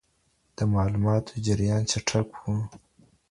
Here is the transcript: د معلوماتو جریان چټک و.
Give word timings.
د 0.57 0.59
معلوماتو 0.73 1.33
جریان 1.45 1.81
چټک 1.91 2.27
و. 2.39 2.43